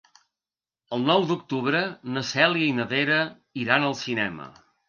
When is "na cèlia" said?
2.15-2.71